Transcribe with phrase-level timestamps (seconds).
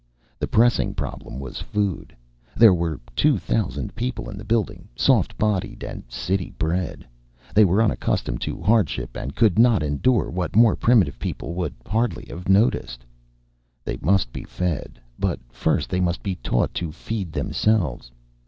[0.39, 2.15] The pressing problem was food.
[2.55, 7.05] There were two thousand people in the building, soft bodied and city bred.
[7.53, 12.25] They were unaccustomed to hardship, and could not endure what more primitive people would hardly
[12.31, 13.05] have noticed.
[13.83, 18.09] They must be fed, but first they must be taught to feed themselves.